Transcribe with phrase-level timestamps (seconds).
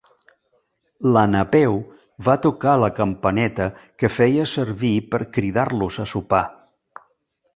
[1.15, 1.75] La Napeu
[2.29, 3.67] va tocar la campaneta
[4.03, 6.43] que feia servir per cridar-los a sopar.